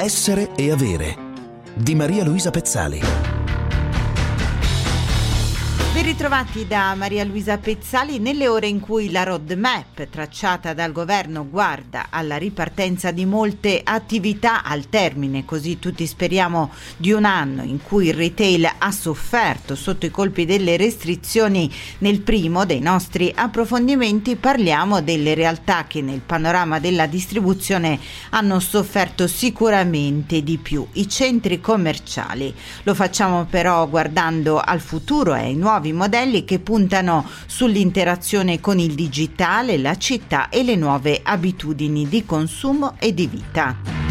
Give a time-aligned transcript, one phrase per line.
[0.00, 1.16] Essere e avere
[1.74, 3.27] di Maria Luisa Pezzali.
[5.98, 11.44] Ben ritrovati da Maria Luisa Pezzali nelle ore in cui la roadmap tracciata dal governo
[11.44, 17.82] guarda alla ripartenza di molte attività al termine, così tutti speriamo, di un anno in
[17.82, 21.68] cui il retail ha sofferto sotto i colpi delle restrizioni.
[21.98, 27.98] Nel primo dei nostri approfondimenti parliamo delle realtà che nel panorama della distribuzione
[28.30, 32.54] hanno sofferto sicuramente di più, i centri commerciali.
[32.84, 38.78] Lo facciamo però guardando al futuro e ai nuovi nuovi modelli che puntano sull'interazione con
[38.78, 44.06] il digitale, la città e le nuove abitudini di consumo e di vita.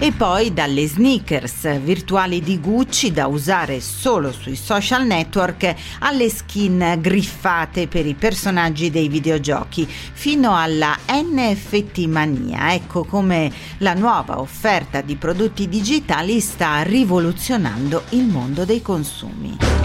[0.00, 6.98] E poi dalle sneakers virtuali di Gucci da usare solo sui social network alle skin
[7.00, 12.74] griffate per i personaggi dei videogiochi fino alla NFT mania.
[12.74, 19.83] Ecco come la nuova offerta di prodotti digitali sta rivoluzionando il mondo dei consumi.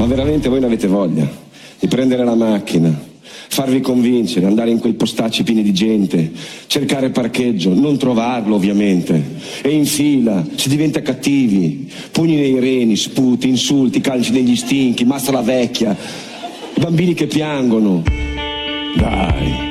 [0.00, 1.28] Ma veramente voi ne avete voglia
[1.78, 2.90] di prendere la macchina,
[3.48, 6.32] farvi convincere, andare in quei postacci pieni di gente,
[6.68, 9.22] cercare parcheggio, non trovarlo ovviamente,
[9.60, 15.32] e in fila, si diventa cattivi, pugni nei reni, sputi, insulti, calci negli stinchi, massa
[15.32, 15.94] la vecchia,
[16.78, 18.02] bambini che piangono.
[18.96, 19.69] Dai.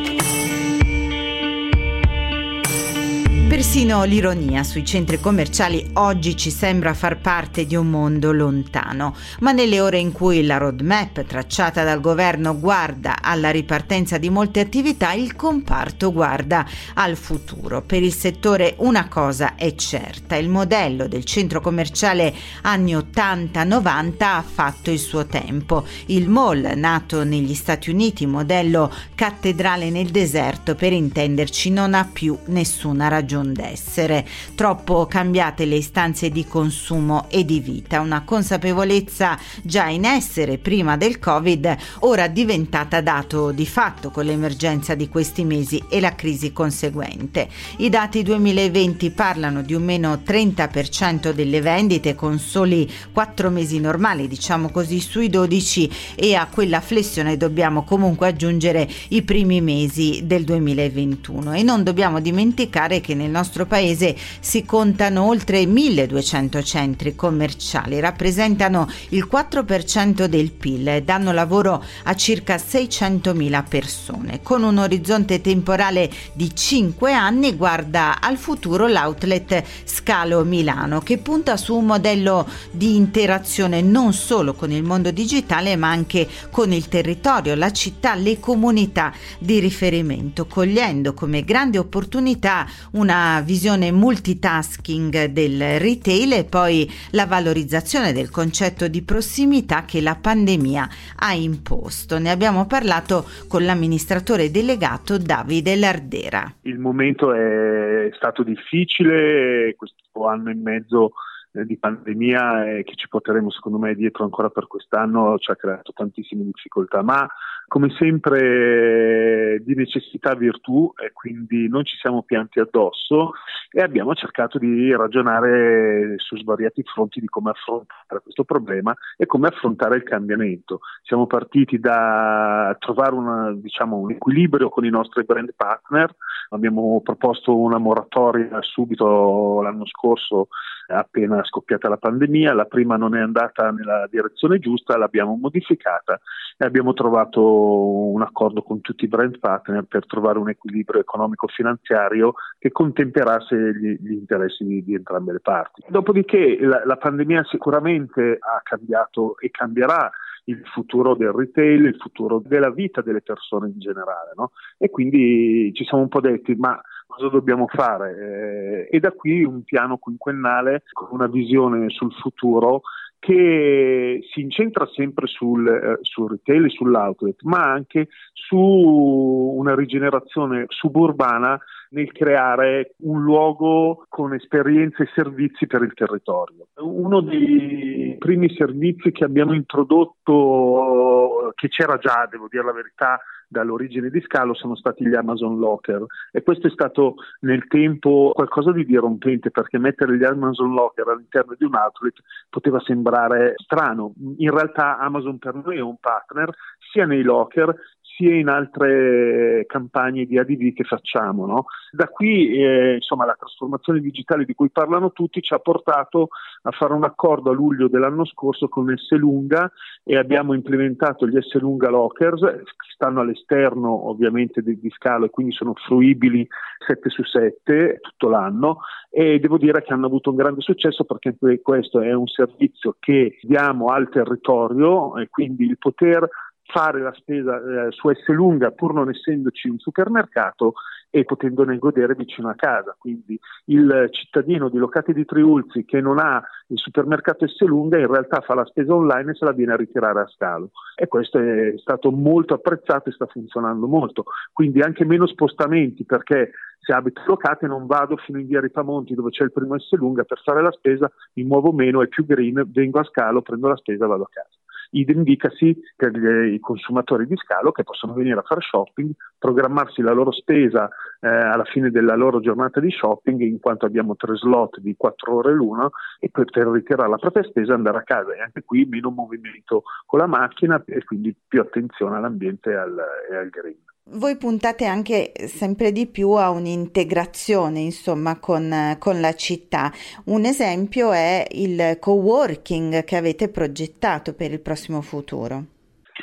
[3.59, 9.52] Persino l'ironia sui centri commerciali oggi ci sembra far parte di un mondo lontano, ma
[9.52, 15.11] nelle ore in cui la roadmap tracciata dal governo guarda alla ripartenza di molte attività,
[15.11, 17.81] il comparto guarda al futuro.
[17.81, 24.41] Per il settore una cosa è certa, il modello del centro commerciale anni 80-90 ha
[24.41, 25.85] fatto il suo tempo.
[26.05, 32.37] Il mall, nato negli Stati Uniti, modello cattedrale nel deserto, per intenderci, non ha più
[32.45, 39.87] nessuna ragione d'essere, troppo cambiate le istanze di consumo e di vita, una consapevolezza già
[39.87, 45.83] in essere prima del Covid, ora diventata dato di fatto con l'emergenza di questi mesi
[45.89, 47.49] e la crisi conseguente.
[47.77, 54.27] I dati 2020 parlano di un meno 30% delle vendite con soli 4 mesi normali,
[54.27, 60.43] diciamo così, sui 12 e a quella flessione dobbiamo comunque aggiungere i primi mesi del
[60.43, 68.00] 2021 e non dobbiamo dimenticare che nel nostro paese si contano oltre 1200 centri commerciali,
[68.00, 74.42] rappresentano il 4% del PIL e danno lavoro a circa 600.000 persone.
[74.42, 81.58] Con un orizzonte temporale di 5 anni guarda al futuro l'outlet Scalo Milano che punta
[81.58, 86.88] su un modello di interazione non solo con il mondo digitale ma anche con il
[86.88, 95.80] territorio, la città, le comunità di riferimento, cogliendo come grande opportunità una visione multitasking del
[95.80, 102.17] retail e poi la valorizzazione del concetto di prossimità che la pandemia ha imposto.
[102.20, 106.54] Ne abbiamo parlato con l'amministratore delegato Davide Lardera.
[106.62, 111.11] Il momento è stato difficile, questo anno e mezzo
[111.52, 115.56] eh, di pandemia eh, che ci porteremo secondo me dietro ancora per quest'anno ci ha
[115.56, 117.28] creato tantissime difficoltà, ma
[117.69, 123.31] come sempre di necessità virtù e quindi non ci siamo pianti addosso
[123.71, 129.47] e abbiamo cercato di ragionare su svariati fronti di come affrontare questo problema e come
[129.47, 130.80] affrontare il cambiamento.
[131.03, 136.13] Siamo partiti da trovare una, diciamo, un equilibrio con i nostri brand partner,
[136.50, 140.47] abbiamo proposto una moratoria subito l'anno scorso
[140.88, 146.19] appena scoppiata la pandemia, la prima non è andata nella direzione giusta, l'abbiamo modificata
[146.57, 152.33] e abbiamo trovato un accordo con tutti i brand partner per trovare un equilibrio economico-finanziario
[152.57, 155.83] che contemperasse gli, gli interessi di, di, entrambe le parti.
[155.88, 160.09] Dopodiché la, la pandemia sicuramente ha cambiato e cambierà
[160.45, 164.31] il futuro del retail, il futuro della vita delle persone in generale.
[164.36, 164.51] No?
[164.77, 168.88] E quindi ci siamo un po' detti, ma cosa dobbiamo fare?
[168.89, 172.81] Eh, e da qui un piano quinquennale con una visione sul futuro
[173.19, 180.66] che si incentra sempre sul, eh, sul retail e sull'outlet, ma anche su una rigenerazione
[180.69, 186.68] suburbana nel creare un luogo con esperienze e servizi per il territorio.
[186.75, 193.19] Uno dei primi servizi che abbiamo introdotto, che c'era già, devo dire la verità,
[193.50, 198.71] dall'origine di Scalo sono stati gli Amazon Locker e questo è stato nel tempo qualcosa
[198.71, 204.13] di dirompente perché mettere gli Amazon Locker all'interno di un outlet poteva sembrare strano.
[204.38, 206.51] In realtà Amazon per noi è un partner
[206.91, 207.74] sia nei locker
[208.19, 211.45] sia in altre campagne di ADV che facciamo.
[211.45, 211.66] No?
[211.92, 216.27] Da qui eh, insomma, la trasformazione digitale di cui parlano tutti ci ha portato
[216.63, 219.71] a fare un accordo a luglio dell'anno scorso con Esselunga
[220.04, 225.54] e abbiamo implementato gli Esselunga Lockers che stanno all'esterno ovviamente di, di scalo e quindi
[225.54, 226.45] sono fruibili
[226.86, 228.80] 7 su 7 tutto l'anno
[229.10, 233.39] e devo dire che hanno avuto un grande successo perché questo è un servizio che
[233.42, 236.27] diamo al territorio e quindi il poter
[236.71, 240.74] fare la spesa eh, su S lunga pur non essendoci un supermercato
[241.10, 242.95] e potendone godere vicino a casa.
[242.98, 248.06] Quindi il cittadino di Locati di Triulzi che non ha il supermercato S lunga in
[248.06, 251.39] realtà fa la spesa online e se la viene a ritirare a scalo e questo
[251.39, 254.25] è stato molto apprezzato e sta funzionando molto.
[254.54, 259.31] Quindi anche meno spostamenti perché se abito Locate non vado fino in via Ripamonti dove
[259.31, 262.63] c'è il primo S lunga per fare la spesa, mi muovo meno, è più green,
[262.68, 264.59] vengo a scalo, prendo la spesa e vado a casa
[264.91, 270.01] idem dicasi per gli, i consumatori di scalo che possono venire a fare shopping, programmarsi
[270.01, 270.89] la loro spesa
[271.21, 275.36] eh, alla fine della loro giornata di shopping, in quanto abbiamo tre slot di quattro
[275.36, 278.33] ore l'uno, e poter ritirare la propria spesa e andare a casa.
[278.33, 282.97] E anche qui meno movimento con la macchina e quindi più attenzione all'ambiente e al,
[283.31, 283.88] e al green.
[284.12, 289.92] Voi puntate anche sempre di più a un'integrazione, insomma, con, con, la città.
[290.26, 295.64] Un esempio è il co-working che avete progettato per il prossimo futuro.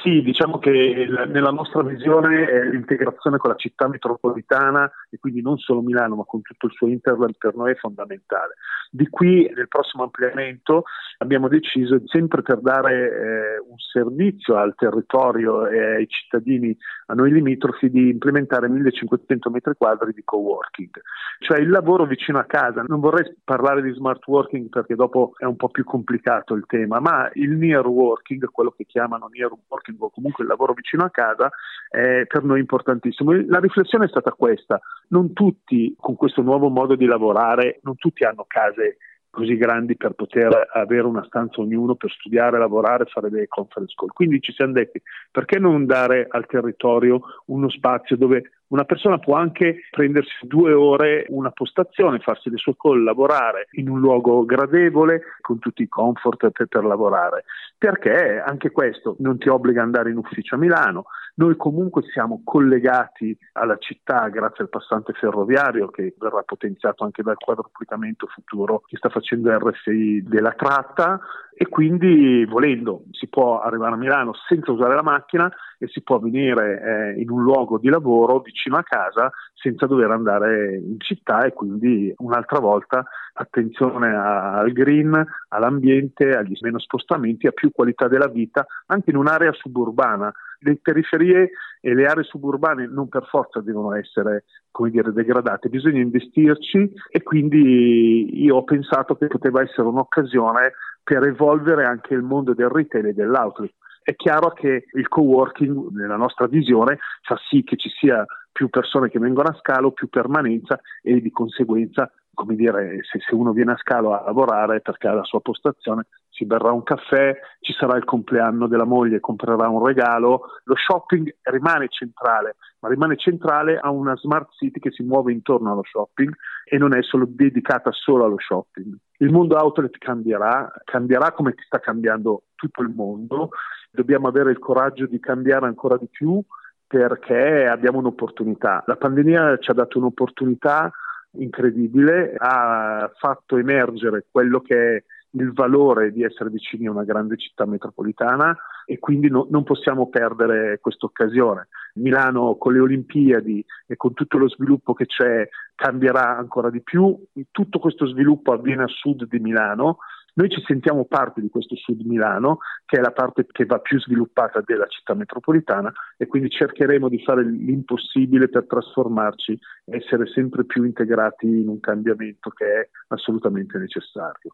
[0.02, 5.80] Sì, diciamo che nella nostra visione l'integrazione con la città metropolitana e quindi non solo
[5.80, 8.54] Milano ma con tutto il suo internet per noi è fondamentale.
[8.90, 10.84] Di qui nel prossimo ampliamento
[11.18, 16.76] abbiamo deciso sempre per dare eh, un servizio al territorio e ai cittadini
[17.06, 21.00] a noi limitrofi di implementare 1500 metri quadri di co-working,
[21.40, 22.84] cioè il lavoro vicino a casa.
[22.86, 27.00] Non vorrei parlare di smart working perché dopo è un po' più complicato il tema,
[27.00, 31.10] ma il near working, quello che chiamano near working o comunque il lavoro vicino a
[31.10, 31.50] casa,
[31.88, 33.32] è per noi importantissimo.
[33.46, 38.24] La riflessione è stata questa, non tutti con questo nuovo modo di lavorare, non tutti
[38.24, 38.98] hanno case
[39.36, 44.08] così grandi per poter avere una stanza ognuno per studiare, lavorare, fare delle conference call.
[44.08, 45.00] Quindi ci siamo detti
[45.30, 51.24] perché non dare al territorio uno spazio dove una persona può anche prendersi due ore
[51.28, 56.50] una postazione, farsi le sue call, lavorare in un luogo gradevole con tutti i comfort
[56.50, 57.44] per, per lavorare,
[57.78, 61.04] perché anche questo non ti obbliga ad andare in ufficio a Milano.
[61.34, 67.36] Noi comunque siamo collegati alla città grazie al passante ferroviario che verrà potenziato anche dal
[67.36, 71.20] quadruplicamento futuro che sta facendo RFI della tratta
[71.58, 76.18] e quindi volendo si può arrivare a Milano senza usare la macchina e si può
[76.18, 81.44] venire eh, in un luogo di lavoro vicino a casa senza dover andare in città
[81.46, 88.28] e quindi un'altra volta attenzione al green, all'ambiente, agli meno spostamenti, a più qualità della
[88.28, 90.30] vita anche in un'area suburbana.
[90.58, 91.50] Le periferie
[91.80, 97.22] e le aree suburbane non per forza devono essere come dire, degradate, bisogna investirci e
[97.22, 100.72] quindi io ho pensato che poteva essere un'occasione
[101.06, 103.72] per evolvere anche il mondo del retail e dell'outlet.
[104.02, 109.08] È chiaro che il co-working, nella nostra visione, fa sì che ci sia più persone
[109.08, 113.72] che vengono a scalo, più permanenza e di conseguenza come dire, se, se, uno viene
[113.72, 117.96] a scalo a lavorare perché ha la sua postazione, si berrà un caffè, ci sarà
[117.96, 123.90] il compleanno della moglie, comprerà un regalo, lo shopping rimane centrale, ma rimane centrale a
[123.90, 126.30] una smart city che si muove intorno allo shopping
[126.64, 128.94] e non è solo dedicata solo allo shopping.
[129.18, 133.50] Il mondo outlet cambierà, cambierà come sta cambiando tutto il mondo,
[133.90, 136.40] dobbiamo avere il coraggio di cambiare ancora di più
[136.86, 138.84] perché abbiamo un'opportunità.
[138.86, 140.90] La pandemia ci ha dato un'opportunità
[141.32, 147.36] incredibile, ha fatto emergere quello che è il valore di essere vicini a una grande
[147.36, 148.56] città metropolitana
[148.86, 151.68] e quindi no, non possiamo perdere questa occasione.
[151.96, 157.16] Milano con le Olimpiadi e con tutto lo sviluppo che c'è cambierà ancora di più,
[157.50, 159.98] tutto questo sviluppo avviene a sud di Milano,
[160.36, 163.98] noi ci sentiamo parte di questo Sud Milano, che è la parte che va più
[163.98, 170.66] sviluppata della città metropolitana e quindi cercheremo di fare l'impossibile per trasformarci e essere sempre
[170.66, 174.52] più integrati in un cambiamento che è assolutamente necessario.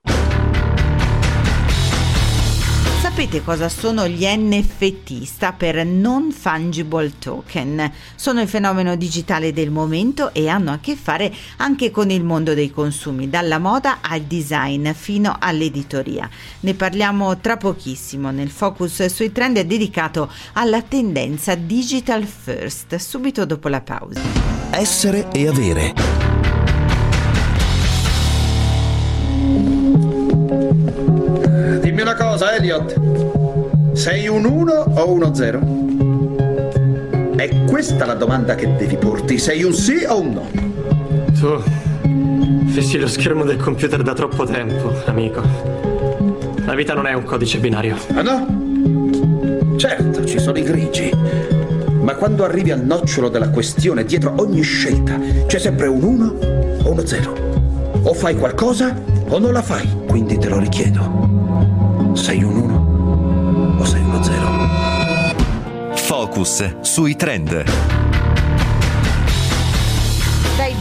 [3.03, 5.25] Sapete cosa sono gli NFT?
[5.25, 7.91] Sta per Non Fungible Token.
[8.15, 12.55] Sono il fenomeno digitale del momento e hanno a che fare anche con il mondo
[12.55, 16.31] dei consumi, dalla moda al design fino all'editoria.
[16.61, 23.67] Ne parliamo tra pochissimo nel focus sui trend dedicato alla tendenza digital first, subito dopo
[23.67, 24.21] la pausa.
[24.71, 26.22] Essere e avere.
[32.63, 33.93] Elliot.
[33.93, 35.61] Sei un 1 o uno 0?
[37.35, 39.37] È questa la domanda che devi porti.
[39.37, 40.47] Sei un sì o un no?
[41.41, 41.61] Tu
[42.67, 45.43] fissi lo schermo del computer da troppo tempo, amico.
[46.65, 47.97] La vita non è un codice binario.
[48.15, 49.75] Ah no?
[49.77, 51.11] Certo, ci sono i grigi.
[52.01, 56.35] Ma quando arrivi al nocciolo della questione, dietro ogni scelta, c'è sempre un 1
[56.85, 57.35] o uno 0.
[58.03, 58.95] O fai qualcosa
[59.27, 60.05] o non la fai.
[60.07, 61.42] Quindi te lo richiedo.
[66.43, 68.02] Focus sui trend.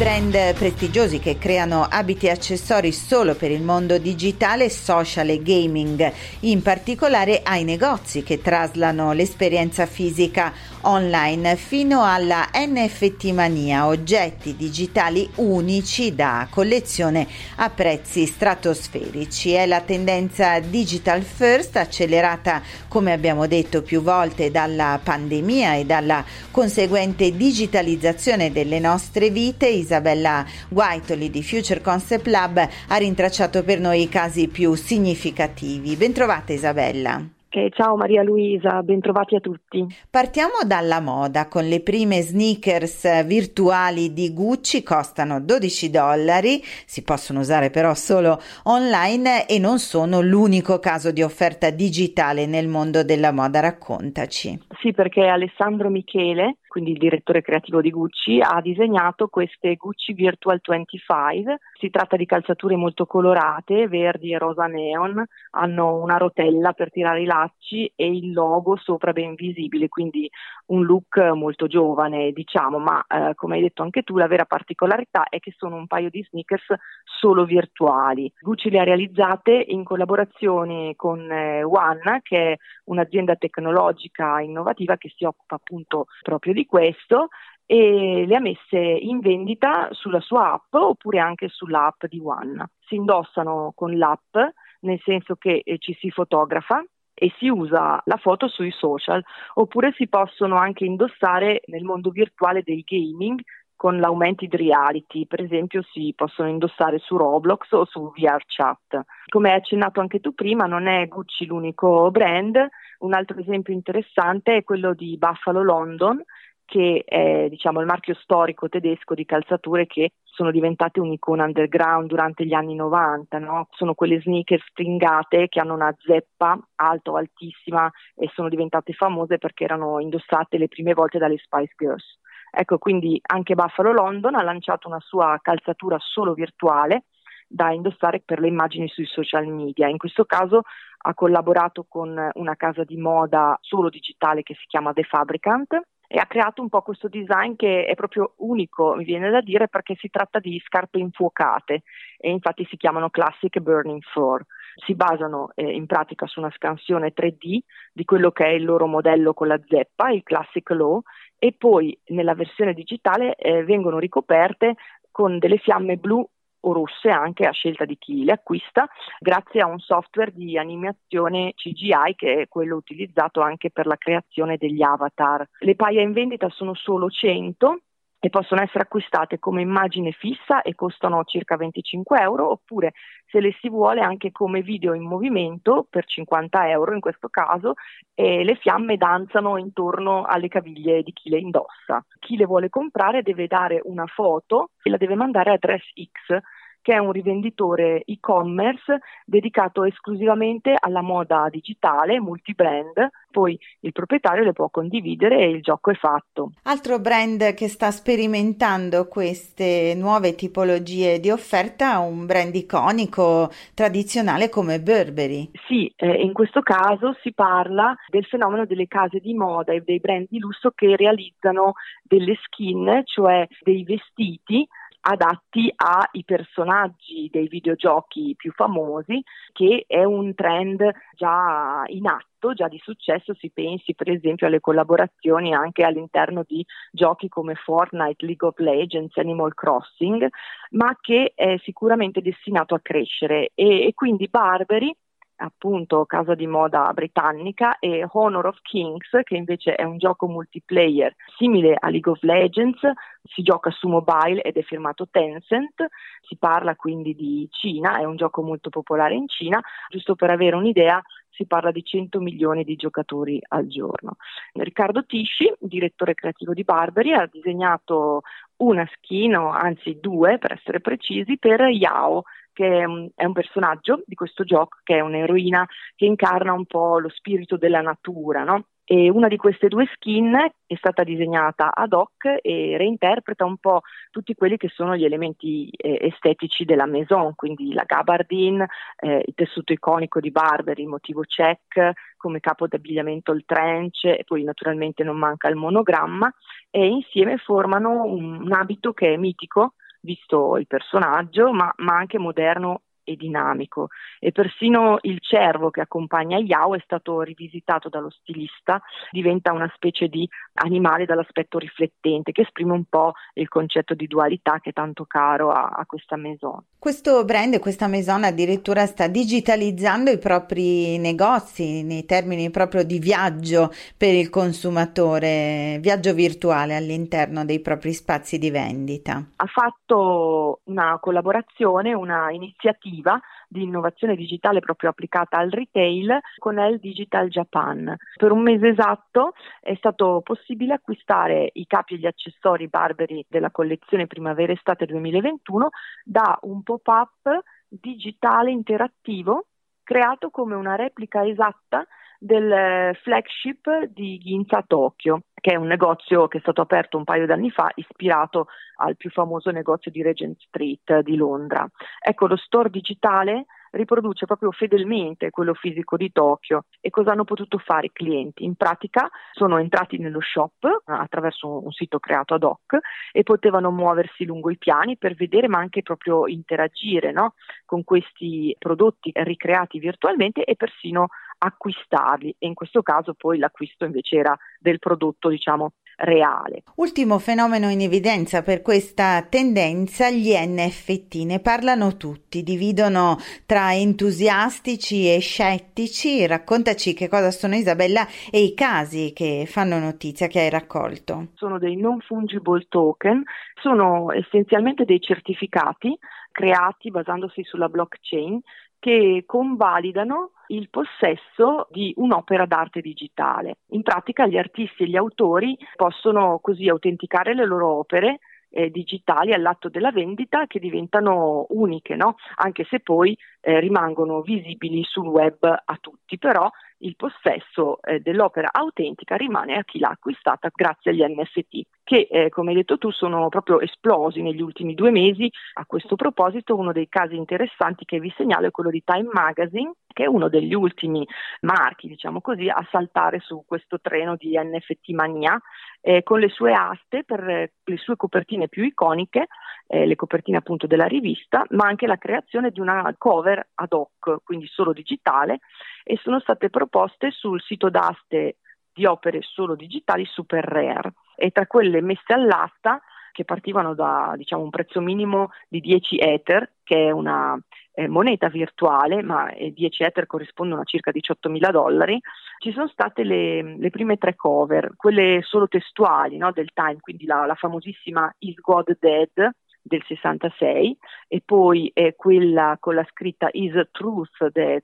[0.02, 6.12] Brand prestigiosi che creano abiti e accessori solo per il mondo digitale, social e gaming,
[6.40, 15.30] in particolare ai negozi che traslano l'esperienza fisica online fino alla NFT mania, oggetti digitali
[15.36, 17.28] unici da collezione
[17.58, 19.52] a prezzi stratosferici.
[19.52, 26.26] È la tendenza digital first accelerata, come abbiamo detto più volte, dalla pandemia e dalla
[26.50, 29.90] conseguente digitalizzazione delle nostre vite.
[29.92, 35.98] Isabella Guaitoli di Future Concept Lab ha rintracciato per noi i casi più significativi.
[35.98, 37.22] Bentrovata Isabella.
[37.54, 39.86] Eh, ciao Maria Luisa, bentrovati a tutti.
[40.10, 47.42] Partiamo dalla moda, con le prime sneakers virtuali di Gucci, costano 12 dollari, si possono
[47.42, 53.34] usare però solo online e non sono l'unico caso di offerta digitale nel mondo della
[53.34, 54.58] moda, raccontaci.
[54.80, 60.62] Sì, perché Alessandro Michele, quindi il direttore creativo di Gucci, ha disegnato queste Gucci Virtual
[60.66, 61.60] 25.
[61.78, 67.24] Si tratta di calzature molto colorate, verdi e rosa neon, hanno una rotella per tirare
[67.24, 70.30] i lacci e il logo sopra ben visibile, quindi
[70.68, 75.26] un look molto giovane, diciamo, ma eh, come hai detto anche tu, la vera particolarità
[75.28, 76.74] è che sono un paio di sneakers
[77.04, 78.32] solo virtuali.
[78.40, 85.12] Gucci le ha realizzate in collaborazione con eh, One, che è un'azienda tecnologica innovativa che
[85.14, 87.30] si occupa appunto proprio di questo
[87.66, 92.70] e le ha messe in vendita sulla sua app oppure anche sull'app di One.
[92.86, 94.36] Si indossano con l'app,
[94.82, 99.94] nel senso che eh, ci si fotografa e si usa la foto sui social, oppure
[99.94, 103.40] si possono anche indossare nel mondo virtuale del gaming
[103.82, 109.02] con l'aumented reality, per esempio si possono indossare su Roblox o su VR Chat.
[109.28, 112.58] Come hai accennato anche tu prima, non è Gucci l'unico brand,
[113.00, 116.22] un altro esempio interessante è quello di Buffalo London,
[116.72, 122.46] che è diciamo, il marchio storico tedesco di calzature che sono diventate un'icona underground durante
[122.46, 123.68] gli anni 90, no?
[123.72, 129.38] sono quelle sneaker stringate che hanno una zeppa alta o altissima e sono diventate famose
[129.38, 132.20] perché erano indossate le prime volte dalle Spice Girls.
[132.50, 137.04] Ecco, quindi anche Buffalo London ha lanciato una sua calzatura solo virtuale
[137.48, 139.90] da indossare per le immagini sui social media.
[139.90, 140.62] In questo caso
[141.00, 145.82] ha collaborato con una casa di moda solo digitale che si chiama The Fabricant
[146.14, 149.70] e ha creato un po' questo design che è proprio unico, mi viene da dire,
[149.70, 151.84] perché si tratta di scarpe infuocate
[152.18, 154.46] e infatti si chiamano Classic Burning Floor.
[154.86, 157.60] Si basano eh, in pratica su una scansione 3D
[157.94, 161.02] di quello che è il loro modello con la zeppa, il Classic Low,
[161.40, 164.76] e poi nella versione digitale eh, vengono ricoperte
[165.12, 166.28] con delle fiamme blu
[166.62, 168.88] o rosse anche a scelta di chi le acquista,
[169.20, 174.58] grazie a un software di animazione CGI che è quello utilizzato anche per la creazione
[174.58, 175.48] degli avatar.
[175.60, 177.82] Le paia in vendita sono solo 100
[178.24, 182.94] e possono essere acquistate come immagine fissa e costano circa 25 euro oppure
[183.26, 187.74] se le si vuole anche come video in movimento per 50 euro in questo caso
[188.14, 192.06] e le fiamme danzano intorno alle caviglie di chi le indossa.
[192.20, 196.38] Chi le vuole comprare deve dare una foto e la deve mandare a DressX
[196.82, 203.10] che è un rivenditore e-commerce dedicato esclusivamente alla moda digitale, multibrand.
[203.32, 206.52] Poi il proprietario le può condividere e il gioco è fatto.
[206.64, 214.82] Altro brand che sta sperimentando queste nuove tipologie di offerta, un brand iconico tradizionale come
[214.82, 215.52] Burberry.
[215.68, 220.00] Sì, eh, in questo caso si parla del fenomeno delle case di moda e dei
[220.00, 221.74] brand di lusso che realizzano
[222.04, 224.68] delle skin, cioè dei vestiti
[225.02, 232.68] adatti ai personaggi dei videogiochi più famosi, che è un trend già in atto, già
[232.68, 238.48] di successo, si pensi per esempio alle collaborazioni anche all'interno di giochi come Fortnite, League
[238.48, 240.28] of Legends, Animal Crossing,
[240.72, 243.52] ma che è sicuramente destinato a crescere.
[243.56, 244.96] E, e quindi Barbary
[245.42, 251.16] appunto casa di moda britannica e Honor of Kings che invece è un gioco multiplayer
[251.38, 252.80] simile a League of Legends,
[253.24, 255.88] si gioca su mobile ed è firmato Tencent,
[256.22, 260.56] si parla quindi di Cina, è un gioco molto popolare in Cina, giusto per avere
[260.56, 264.18] un'idea si parla di 100 milioni di giocatori al giorno.
[264.54, 268.22] Riccardo Tisci, direttore creativo di Barberi, ha disegnato
[268.58, 272.24] una skin, anzi due per essere precisi, per Yao,
[272.62, 277.10] che è un personaggio di questo gioco, che è un'eroina che incarna un po' lo
[277.10, 278.66] spirito della natura, no?
[278.84, 283.82] E una di queste due skin è stata disegnata ad hoc e reinterpreta un po'
[284.12, 288.68] tutti quelli che sono gli elementi eh, estetici della maison, quindi la gabardine,
[289.00, 294.24] eh, il tessuto iconico di Barberi, il motivo check, come capo d'abbigliamento il trench e
[294.26, 296.32] poi naturalmente non manca il monogramma
[296.70, 302.18] e insieme formano un, un abito che è mitico visto il personaggio, ma, ma anche
[302.20, 303.88] moderno e dinamico
[304.20, 308.82] e persino il cervo che accompagna Yao è stato rivisitato dallo stilista,
[309.12, 314.60] diventa una specie di animale dall'aspetto riflettente che esprime un po' il concetto di dualità
[314.60, 316.64] che è tanto caro a, a questa maison.
[316.78, 323.72] Questo brand, questa maison addirittura sta digitalizzando i propri negozi nei termini proprio di viaggio
[323.98, 329.24] per il consumatore, viaggio virtuale all'interno dei propri spazi di vendita.
[329.36, 333.01] Ha fatto una collaborazione, una iniziativa
[333.48, 337.96] di innovazione digitale proprio applicata al retail con El Digital Japan.
[338.16, 343.52] Per un mese esatto è stato possibile acquistare i capi e gli accessori Barberi della
[343.52, 345.70] collezione primavera-estate 2021
[346.04, 349.46] da un pop-up digitale interattivo
[349.84, 351.86] creato come una replica esatta
[352.24, 357.26] del flagship di Ginza Tokyo, che è un negozio che è stato aperto un paio
[357.26, 361.68] d'anni fa, ispirato al più famoso negozio di Regent Street di Londra.
[362.00, 367.58] Ecco, lo store digitale riproduce proprio fedelmente quello fisico di Tokyo e cosa hanno potuto
[367.58, 368.44] fare i clienti?
[368.44, 372.78] In pratica sono entrati nello shop attraverso un sito creato ad hoc
[373.12, 377.34] e potevano muoversi lungo i piani per vedere ma anche proprio interagire no?
[377.66, 381.08] con questi prodotti ricreati virtualmente e persino
[381.44, 386.64] acquistarli e in questo caso poi l'acquisto invece era del prodotto diciamo reale.
[386.76, 391.16] Ultimo fenomeno in evidenza per questa tendenza, gli NFT.
[391.26, 396.26] Ne parlano tutti, dividono tra entusiastici e scettici.
[396.26, 401.28] Raccontaci che cosa sono Isabella e i casi che fanno notizia che hai raccolto.
[401.36, 403.24] Sono dei non fungible token,
[403.62, 405.98] sono essenzialmente dei certificati
[406.32, 408.40] creati basandosi sulla blockchain
[408.80, 413.58] che convalidano il possesso di un'opera d'arte digitale.
[413.70, 418.20] In pratica gli artisti e gli autori possono così autenticare le loro opere
[418.52, 422.16] eh, digitali all'atto della vendita che diventano uniche, no?
[422.36, 426.50] anche se poi eh, rimangono visibili sul web a tutti, però
[426.82, 432.30] il possesso eh, dell'opera autentica rimane a chi l'ha acquistata grazie agli NFT, che eh,
[432.30, 435.30] come hai detto tu sono proprio esplosi negli ultimi due mesi.
[435.54, 439.74] A questo proposito uno dei casi interessanti che vi segnalo è quello di Time Magazine,
[439.88, 441.06] che è uno degli ultimi
[441.42, 445.40] marchi, diciamo così, a saltare su questo treno di NFT mania,
[445.82, 447.24] eh, con le sue aste per
[447.64, 449.28] le sue copertine più iconiche,
[449.68, 454.24] eh, le copertine appunto della rivista, ma anche la creazione di una cover ad hoc,
[454.24, 455.40] quindi solo digitale,
[455.84, 458.38] e sono state proposte sul sito d'aste
[458.74, 460.94] di opere solo digitali super rare.
[461.16, 466.50] E tra quelle messe all'asta che partivano da diciamo, un prezzo minimo di 10 Ether,
[466.64, 467.38] che è una
[467.74, 472.00] eh, moneta virtuale, ma eh, 10 Ether corrispondono a circa 18 mila dollari,
[472.40, 477.06] ci sono state le, le, prime tre cover, quelle solo testuali no, del Time, quindi
[477.06, 483.30] la, la famosissima Is God Dead, del 66 e poi eh, quella con la scritta
[483.32, 484.64] Is Truth Dead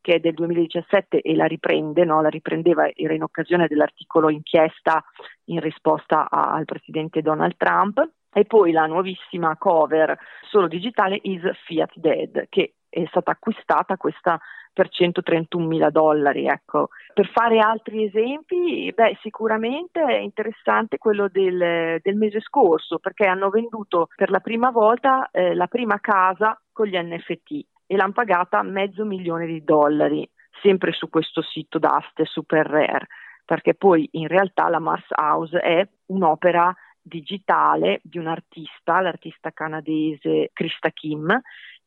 [0.00, 2.22] che è del 2017 e la riprende, no?
[2.22, 5.02] la riprendeva, era in occasione dell'articolo inchiesta
[5.44, 8.08] in risposta a, al presidente Donald Trump.
[8.32, 10.16] E poi la nuovissima cover
[10.48, 14.38] solo digitale Is Fiat Dead, che è stata acquistata questa
[14.72, 16.46] per 131 mila dollari.
[16.46, 16.90] Ecco.
[17.12, 23.50] Per fare altri esempi, beh, sicuramente è interessante quello del, del, mese scorso, perché hanno
[23.50, 28.62] venduto per la prima volta eh, la prima casa con gli NFT e l'hanno pagata
[28.62, 30.24] mezzo milione di dollari,
[30.62, 33.08] sempre su questo sito d'aste super rare,
[33.44, 36.72] perché poi in realtà la Mars House è un'opera
[37.02, 41.36] digitale di un artista, l'artista canadese Krista Kim,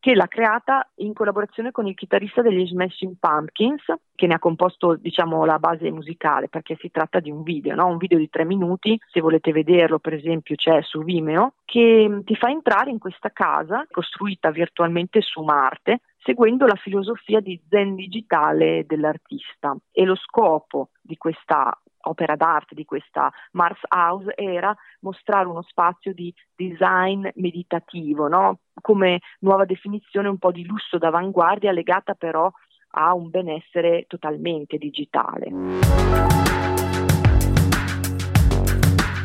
[0.04, 4.96] che l'ha creata in collaborazione con il chitarrista degli Smashing Pumpkins, che ne ha composto
[4.96, 7.88] diciamo, la base musicale, perché si tratta di un video, no?
[7.88, 12.36] un video di tre minuti, se volete vederlo per esempio c'è su Vimeo, che ti
[12.36, 18.86] fa entrare in questa casa costruita virtualmente su Marte, seguendo la filosofia di zen digitale
[18.86, 19.74] dell'artista.
[19.89, 26.13] E lo scopo di questa opera d'arte di questa Mars House era mostrare uno spazio
[26.13, 28.60] di design meditativo, no?
[28.82, 32.52] come nuova definizione un po' di lusso d'avanguardia legata però
[32.96, 35.48] a un benessere totalmente digitale.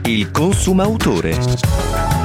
[0.04, 2.17] Il consumautore.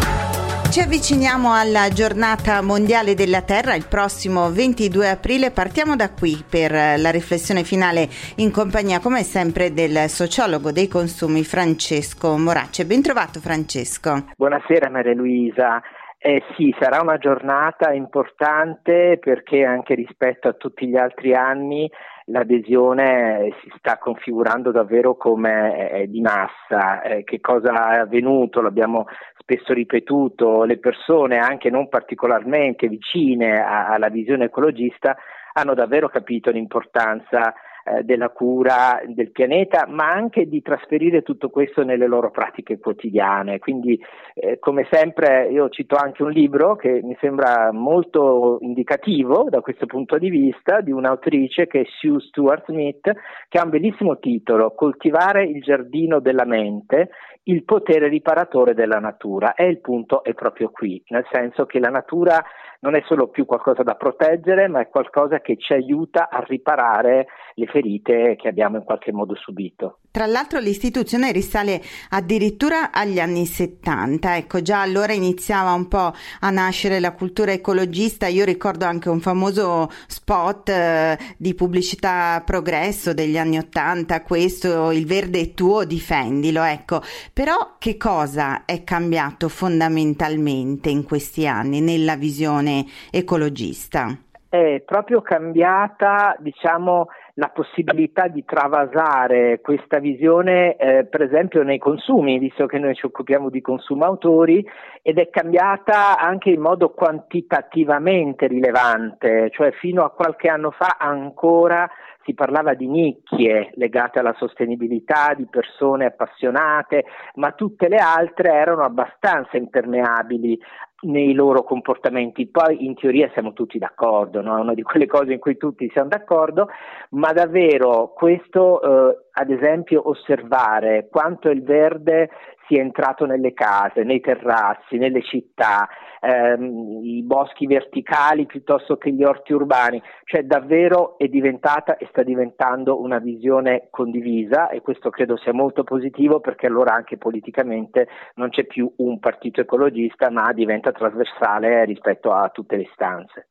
[0.74, 5.52] Ci avviciniamo alla giornata mondiale della Terra il prossimo 22 aprile.
[5.52, 11.44] Partiamo da qui per la riflessione finale in compagnia come sempre del sociologo dei consumi
[11.44, 12.88] Francesco Moracce.
[12.88, 14.34] Ben trovato Francesco.
[14.36, 15.80] Buonasera Maria Luisa.
[16.18, 21.88] Eh sì, sarà una giornata importante perché anche rispetto a tutti gli altri anni
[22.26, 27.02] l'adesione si sta configurando davvero come eh, di massa.
[27.02, 28.62] Eh, che cosa è avvenuto?
[28.62, 29.06] L'abbiamo
[29.38, 35.18] spesso ripetuto, le persone anche non particolarmente vicine a, alla visione ecologista
[35.54, 37.54] hanno davvero capito l'importanza
[37.86, 43.60] eh, della cura del pianeta, ma anche di trasferire tutto questo nelle loro pratiche quotidiane.
[43.60, 44.02] Quindi,
[44.36, 49.86] eh, come sempre, io cito anche un libro che mi sembra molto indicativo da questo
[49.86, 53.12] punto di vista, di un'autrice che è Sue Stuart Smith,
[53.50, 57.10] che ha un bellissimo titolo, Coltivare il giardino della mente,
[57.44, 59.56] il potere riparatore della natura.
[59.56, 62.44] E il punto è proprio qui, nel senso che la natura
[62.84, 67.28] non è solo più qualcosa da proteggere, ma è qualcosa che ci aiuta a riparare
[67.56, 70.00] le ferite che abbiamo in qualche modo subito.
[70.12, 76.50] Tra l'altro l'istituzione risale addirittura agli anni 70, ecco già allora iniziava un po' a
[76.50, 83.38] nascere la cultura ecologista, io ricordo anche un famoso spot eh, di pubblicità progresso degli
[83.38, 87.02] anni 80, questo il verde è tuo, difendilo, ecco.
[87.32, 92.73] Però che cosa è cambiato fondamentalmente in questi anni nella visione
[93.12, 94.18] ecologista?
[94.50, 102.38] È proprio cambiata, diciamo, la possibilità di travasare questa visione, eh, per esempio, nei consumi,
[102.38, 104.64] visto che noi ci occupiamo di consumautori,
[105.02, 111.90] ed è cambiata anche in modo quantitativamente rilevante, cioè fino a qualche anno fa ancora
[112.24, 117.06] si parlava di nicchie legate alla sostenibilità, di persone appassionate,
[117.36, 120.58] ma tutte le altre erano abbastanza impermeabili
[121.04, 122.48] nei loro comportamenti.
[122.48, 124.58] Poi in teoria siamo tutti d'accordo, no?
[124.58, 126.68] è una di quelle cose in cui tutti siamo d'accordo,
[127.12, 132.30] ma davvero questo, eh, ad esempio, osservare quanto il verde
[132.68, 135.88] sia entrato nelle case, nei terrazzi, nelle città,
[136.22, 142.24] ehm, i boschi verticali piuttosto che gli orti urbani, cioè davvero è diventata e sta
[142.24, 148.50] diventando una visione condivisa e questo credo sia molto positivo perché allora anche politicamente non
[148.50, 153.48] c'è più un partito ecologista ma diventa trasversale rispetto a tutte le istanze.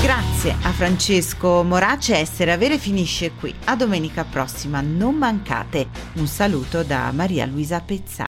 [0.00, 3.52] Grazie a Francesco Morace, Essere Avere finisce qui.
[3.64, 5.88] A domenica prossima, non mancate.
[6.14, 8.16] Un saluto da Maria Luisa Pezzani.